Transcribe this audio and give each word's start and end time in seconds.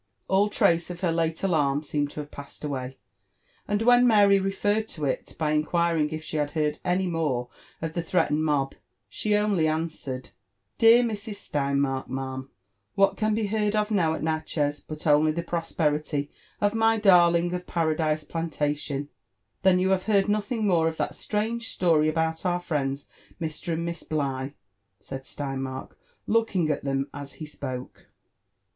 All 0.27 0.49
trace 0.49 0.89
of 0.89 1.01
her 1.01 1.11
late 1.11 1.43
alarm 1.43 1.83
seemed 1.83 2.09
to 2.09 2.21
have 2.21 2.31
passed 2.31 2.63
away; 2.63 2.97
and 3.67 3.83
when 3.83 4.07
Mary 4.07 4.39
referred 4.39 4.87
to 4.87 5.05
it 5.05 5.35
by 5.37 5.51
inquiring 5.51 6.09
if 6.09 6.23
she 6.23 6.37
had 6.37 6.49
heard 6.57 6.79
any 6.83 7.05
more 7.05 7.49
of 7.83 7.93
the 7.93 8.01
threatened 8.01 8.43
mob, 8.43 8.73
she 9.07 9.35
only 9.35 9.67
answered," 9.67 10.31
Dear 10.79 11.03
Mississ 11.03 11.37
Steinmark, 11.39 12.07
ma'am, 12.09 12.49
what 12.95 13.15
can 13.15 13.35
be 13.35 13.45
heard 13.45 13.75
of 13.75 13.91
now 13.91 14.15
at 14.15 14.23
Natchez 14.23 14.81
but 14.81 15.05
only 15.05 15.31
the 15.31 15.43
prosperity 15.43 16.31
of 16.59 16.73
my 16.73 16.97
darling 16.97 17.53
of 17.53 17.67
Paradise 17.67 18.23
Plan 18.23 18.49
tation 18.49 19.01
r 19.03 19.07
"Then 19.61 19.77
you 19.77 19.91
have 19.91 20.05
heard 20.05 20.27
nothing 20.27 20.63
nioreof 20.63 20.97
that 20.97 21.13
strange 21.13 21.69
story 21.69 22.09
about 22.09 22.43
our 22.43 22.59
friends 22.59 23.05
Mr. 23.39 23.73
and 23.73 23.85
Miss 23.85 24.01
Blight" 24.01 24.55
said 24.99 25.25
Steinmark, 25.25 25.91
looking 26.25 26.71
at 26.71 26.83
them 26.85 27.07
as 27.13 27.37
be 27.37 27.45
spoke. 27.45 28.07